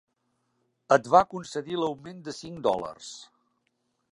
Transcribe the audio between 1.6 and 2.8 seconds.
l'augment de cinc